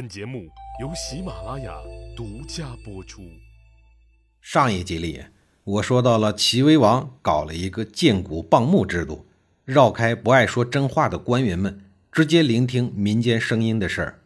[0.00, 0.48] 本节目
[0.80, 1.74] 由喜马拉雅
[2.16, 3.20] 独家播出。
[4.40, 5.24] 上一集里，
[5.62, 9.26] 我说到了齐威王搞了一个荐股谤目制度，
[9.66, 14.22] 绕开不爱说真话的官员们，直接聆听民间声音的事儿。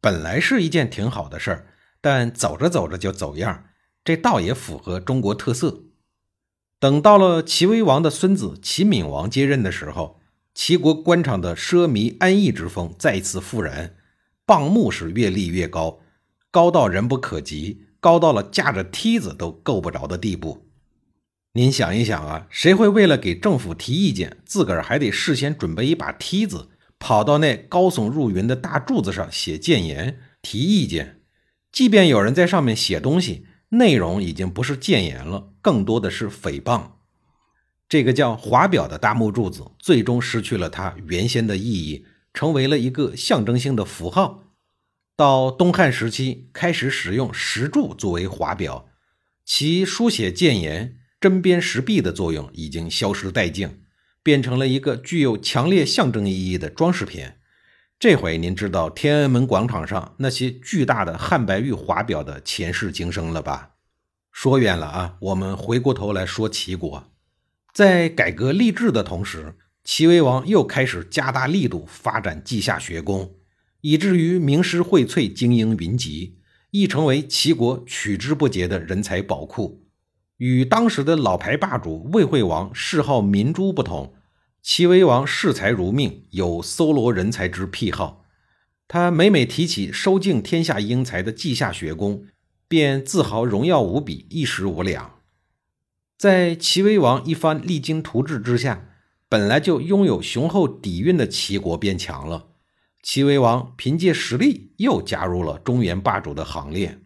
[0.00, 1.66] 本来是一件挺好的事儿，
[2.00, 3.66] 但走着走着就走样，
[4.02, 5.82] 这倒也符合中国特色。
[6.78, 10.18] 等到了齐威王的孙子齐闵王接任的时候，
[10.54, 13.96] 齐国官场的奢靡安逸之风再次复燃。
[14.46, 16.00] 棒木是越立越高，
[16.50, 20.68] 高到人不可及，高到了架着梯子都够不着的地步。
[21.54, 26.68] 您想一想啊，谁会为了给政府提意见，自个儿还得事先准备一把梯子，
[26.98, 31.22] 跑到那高耸入云的大柱子上写谏言、提意见？
[31.72, 36.90] 即便有人在上面写东西，内容已经不是谏言了，更多的是诽谤。
[37.88, 42.04] 这个叫华表的大木柱子，最终失去了它原先的意义。
[42.34, 44.42] 成为了一个象征性的符号。
[45.16, 48.88] 到东汉时期，开始使用石柱作为华表，
[49.44, 53.84] 其书写谏言、针砭时弊的作用已经消失殆尽，
[54.24, 57.30] 变成了一个具有强烈象征意义的装饰品。
[58.00, 63.70] 这回您知道天安门广场上那些巨大的汉白玉华表的前世今生了吧？
[64.32, 67.12] 说远了啊，我们回过头来说齐国，
[67.72, 69.54] 在改革吏治的同时。
[69.84, 73.34] 齐威王又开始加大力度发展稷下学宫，
[73.82, 76.38] 以至于名师荟萃、精英云集，
[76.70, 79.84] 亦成为齐国取之不竭的人才宝库。
[80.38, 84.14] 与当时的老牌霸主魏惠王嗜好明珠不同，
[84.62, 88.24] 齐威王视财如命，有搜罗人才之癖好。
[88.88, 92.24] 他每每提起收尽天下英才的稷下学宫，
[92.66, 95.16] 便自豪荣耀无比，一时无两。
[96.18, 98.93] 在齐威王一番励精图治之下，
[99.28, 102.48] 本来就拥有雄厚底蕴的齐国变强了，
[103.02, 107.00] 齐威王凭借实力又加入了中原霸主的行列。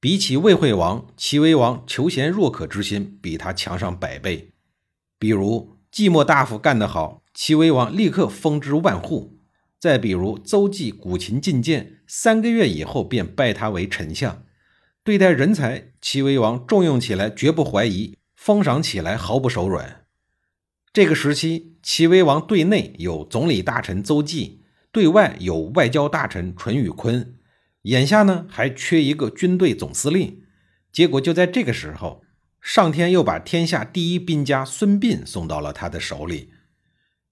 [0.00, 4.52] 比起魏惠王，齐威王求贤若渴之心比他强上百倍。
[5.18, 9.38] 比如季莫大夫干得好，齐威王立刻封之万户；
[9.80, 14.44] 再比如邹忌古琴进谏，三个月以后便拜他为丞相。
[15.02, 20.04] 对待人才，齐威王重用起来绝不怀疑，封赏起来毫不手软。
[20.98, 27.34] 这个时期，齐威王对内有总理大臣邹忌，对外有外交大臣淳于髡，
[27.82, 30.42] 眼下呢还缺一个军队总司令。
[30.90, 32.24] 结果就在这个时候，
[32.60, 36.50] 上天又把天下第一兵家孙膑送到了他的手里。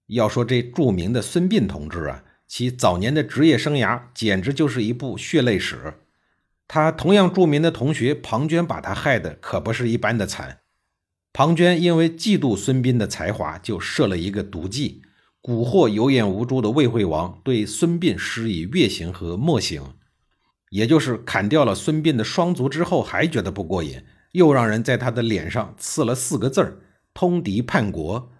[0.05, 5.95] 要说这著名的孙膑同志啊，其早年的职业生涯简直就是一部血泪史。
[6.69, 10.59] 他同样著名的同学庞涓把他害的可不是一般的惨。
[11.37, 15.03] 庞涓因为嫉妒孙膑的才华，就设了一个毒计，
[15.39, 19.83] 蛊惑有眼无珠的魏惠王，对孙膑施以月刑和墨刑。
[20.71, 26.79] 也就是砍掉了孙膑的双足之后，还觉得不过瘾，又让人在他的脸上刺了四个字儿
[27.13, 28.31] “通敌叛国”，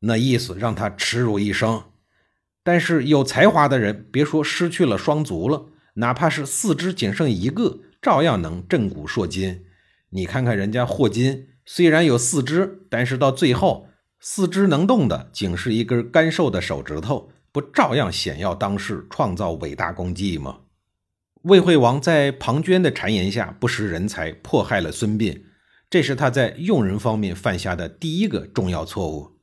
[0.00, 1.84] 那意思让他耻辱一生。
[2.64, 9.66] 但是有才华的人，别说失去了双足了，哪怕是四肢仅剩一个，照样能震古烁今。
[10.08, 11.46] 你看看人家霍金。
[11.64, 13.88] 虽然有四肢，但是到最后，
[14.18, 20.60] 四肢能动的仅是一根干瘦的手指头，不照样显耀当世，创造伟大功绩吗？
[21.42, 25.42] 魏惠王在庞涓的谗言下不识人才，迫害了孙膑，
[25.88, 29.38] 这是他在用人方面犯下的第一个重要错误。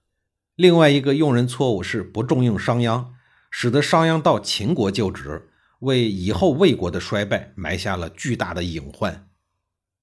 [0.56, 3.08] 另外一个用人错误是不重用商鞅，
[3.50, 5.50] 使得商鞅到秦国就职，
[5.80, 9.27] 为以后魏国的衰败埋下了巨大的隐患。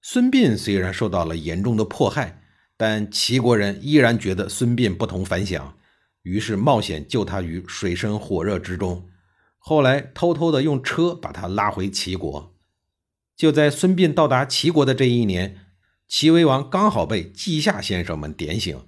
[0.06, 2.42] 孙膑虽然受到了严重的迫害，
[2.76, 5.78] 但齐国人依然觉得孙膑不同凡响，
[6.25, 9.09] 于是冒险救他于水深火热之中。
[9.56, 12.54] 后来偷偷的用车把他拉回齐国。
[13.34, 15.59] 就在孙膑到达齐国的这一年，
[16.06, 18.78] 齐威王刚好被稷下先生们点醒，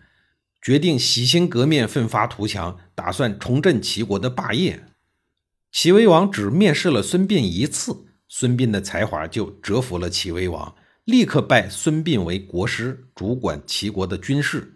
[0.60, 4.84] 决定洗心革面、奋发图强，打算重振齐国的霸业。
[5.72, 10.75] 齐威王只面试了孙膑一次，孙膑的才华就折服了齐威王。
[11.06, 14.73] 立刻拜孙膑为国师，主管齐国的军事。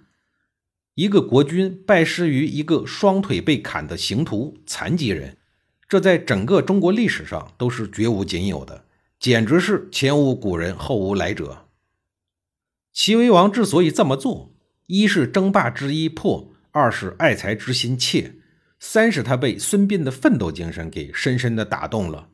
[0.94, 5.38] 一个国君拜师于一个双腿被砍的刑徒、残疾人，
[5.88, 8.85] 这在整个中国历史上都是绝无仅有的，
[9.19, 11.67] 简直是前无古人后无来者。
[12.93, 14.55] 齐威王之所以这么做，
[14.87, 18.37] 一是争霸之意破，二是爱才之心切，
[18.79, 22.29] 三是他被孙膑的奋斗精神给深深的打动了。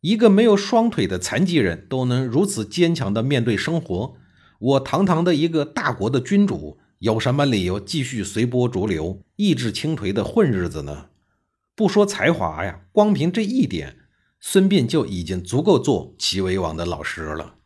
[0.00, 4.14] 一个没有双腿的残疾人都能如此坚强的面对生活，
[4.60, 11.06] 我堂堂的一个大国的君主，有什么理由继续随波逐流、意志轻颓的混日子呢？
[11.74, 13.96] 不说才华呀，光凭这一点，
[14.40, 17.56] 孙膑就已经足够做齐威王的老师了。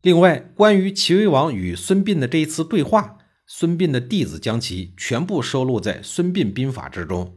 [0.00, 7.36] 另外，关于齐威王与孙膑的这一次对话，孙膑的弟子将其全部收录在《孙膑兵法》之中，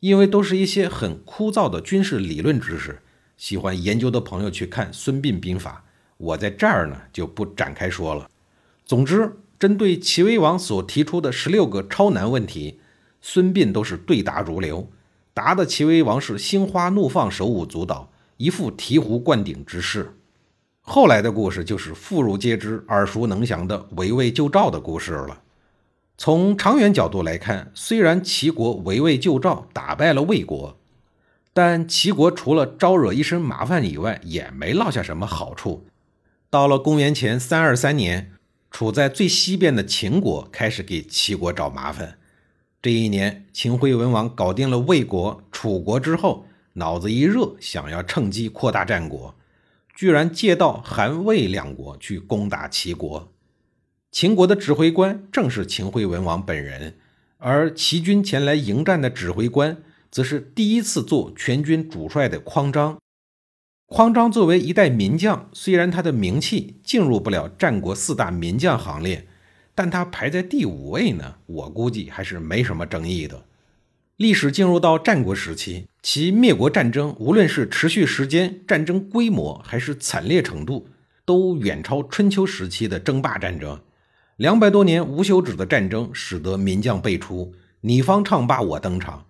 [0.00, 3.00] 因为都是一些很枯燥的军事理论知识，
[3.36, 5.84] 喜欢研究的朋友去看《孙膑兵法》，
[6.16, 8.30] 我在这儿呢就不展开说了。
[8.84, 12.80] 总之，针对齐威王所提出的十六个超难问题，
[13.20, 14.88] 孙膑都是对答如流，
[15.32, 20.14] 答的齐威王是心花怒放、手舞足蹈，一副醍醐灌顶之势。
[20.80, 25.40] 后来的故事就是妇孺皆知、耳熟能详的围魏救赵的故事了。
[26.18, 30.76] 从长远角度来看，虽然齐国围魏救赵打败了魏国，
[31.54, 35.86] 但齐国除了招惹一身麻烦以外，也没落下什么好处。
[36.50, 38.32] 到了公元前三二三年，
[38.70, 42.18] 处在最西边的秦国开始给齐国找麻烦。
[42.82, 49.34] 这一年，秦惠文王搞定了魏国、楚国之后，脑子一热，想要趁机扩大战果。
[49.96, 53.32] 居然借道韩魏两国去攻打齐国，
[54.10, 56.98] 秦国的指挥官正是秦惠文王本人，
[57.38, 59.76] 而齐军前来迎战的指挥官，
[60.14, 62.98] 则是第一次做全军主帅的匡章。
[63.86, 69.26] 匡章作为一代名将，虽然他的名气进入不了战国四大名将行列，
[69.74, 73.44] 但他排在第五位呢，我估计还是没什么争议的。
[74.16, 80.86] 历史进入到战国时期，其灭国战争无论是持续时间、战争规模还是惨烈程度，
[81.24, 83.80] 都远超春秋时期的争霸战争。
[84.36, 89.26] 两百多年无休止的战争，使得名将辈出，你方唱罢我登场。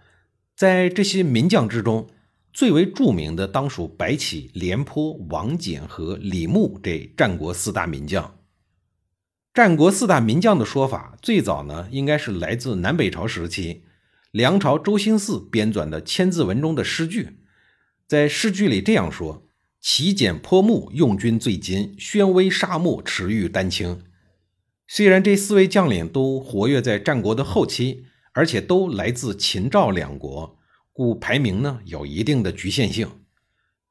[0.56, 2.08] 在这些名将之中，
[2.52, 8.38] 最为著名的当属白起、廉颇、王翦和李牧这战国四大名将。
[9.52, 13.84] 战国四大名将的说法，最早呢，应该是来自南北朝时期。
[14.30, 17.38] 梁朝周兴嗣编纂的《千字文》中的诗句，
[18.06, 19.46] 在诗句里这样说
[19.80, 24.02] ：“齐简颇木，用军最精；宣威沙漠，驰誉丹青。”
[24.88, 30.58] 虽然这四位将领都活跃在战国的后期，而且都来自秦赵两国，
[30.92, 33.08] 故排名呢有一定的局限性。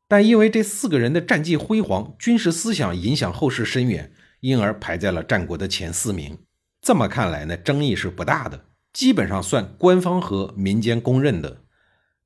[0.07, 4.11] 但因为这四个人的战绩辉煌，军事思想影响后世深远，
[4.41, 6.37] 因而排在了战国的前四名。
[6.81, 8.65] 这么看来呢，争议是不大的。
[8.91, 11.63] 基本上算官方和民间公认的，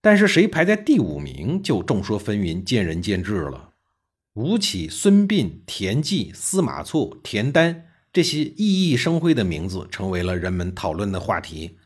[0.02, 3.70] 但是谁排在第五名就众说纷纭，见仁见智了。
[4.34, 11.78] 吴起、孙膑、田忌、司马错、田丹这些熠熠生辉的名字成为了人们讨论的话题。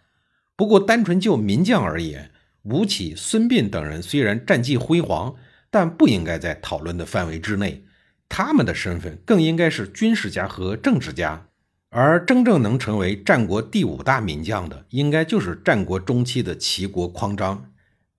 [0.55, 2.31] 不过，单纯就名将而言，
[2.63, 5.35] 吴起、孙膑等人虽然战绩辉煌，
[5.69, 7.83] 但不应该在讨论的范围之内。
[8.29, 11.47] 他们的身份更应该是军事家和政治家。
[11.89, 17.69] 而真正能成为战国第五大名将的，应该就是战国中期的齐国匡章。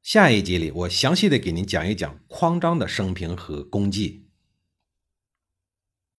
[0.02, 4.21] 下一集里，我详细的给您讲一讲匡章的生平和功绩。